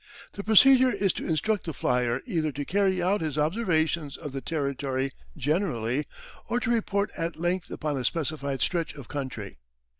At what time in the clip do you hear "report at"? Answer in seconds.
6.71-7.39